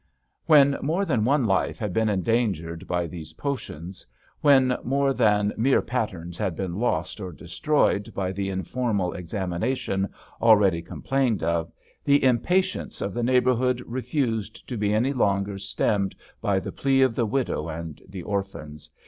[0.47, 4.03] When more than one life had been endangered by these potions,
[4.39, 8.31] when more than 54 THE LITTLE SHOP mere patterns had been lost or destroyed by
[8.31, 10.09] the informal examination
[10.41, 11.71] already com plained of,
[12.03, 17.03] the impatience of the neighbour hood refused to be any longer stemmed by the plea
[17.03, 18.89] of the widow and the orphans.